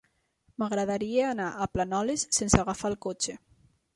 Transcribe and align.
M'agradaria 0.61 1.27
anar 1.33 1.49
a 1.51 1.67
Planoles 1.75 2.25
sense 2.39 2.59
agafar 2.63 2.93
el 2.95 2.99
cotxe. 3.09 3.37